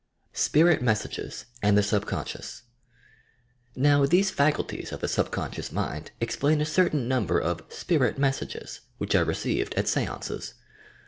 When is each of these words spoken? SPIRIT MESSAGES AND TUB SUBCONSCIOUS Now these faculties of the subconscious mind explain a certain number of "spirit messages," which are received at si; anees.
SPIRIT 0.33 0.81
MESSAGES 0.81 1.45
AND 1.61 1.75
TUB 1.77 1.85
SUBCONSCIOUS 1.85 2.63
Now 3.75 4.07
these 4.07 4.31
faculties 4.31 4.91
of 4.91 4.99
the 4.99 5.07
subconscious 5.07 5.71
mind 5.71 6.09
explain 6.19 6.59
a 6.59 6.65
certain 6.65 7.07
number 7.07 7.37
of 7.39 7.61
"spirit 7.69 8.17
messages," 8.17 8.79
which 8.97 9.13
are 9.13 9.23
received 9.23 9.75
at 9.75 9.87
si; 9.87 10.07
anees. 10.07 10.53